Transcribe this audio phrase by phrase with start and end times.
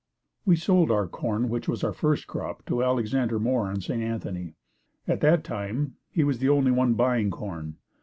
[0.45, 4.01] We sold our corn which was our first crop, to Alexander Moore in St.
[4.01, 4.55] Anthony.
[5.07, 7.75] At that time, he was the only one buying corn.